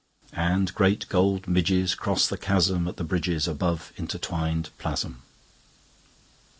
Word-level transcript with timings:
And 0.33 0.73
great 0.73 1.07
gold 1.09 1.43
midgesCross 1.43 2.27
the 2.27 2.35
chasmAt 2.35 2.95
the 2.97 3.05
bridgesAbove 3.05 3.91
intertwined 3.97 4.71
plasm. 4.79 5.21